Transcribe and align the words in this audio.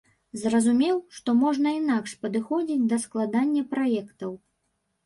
Зразумеў, 0.43 0.95
што 1.17 1.35
можна 1.43 1.75
інакш 1.81 2.17
падыходзіць 2.25 2.81
да 2.95 3.03
складання 3.07 3.63
праектаў. 3.77 4.35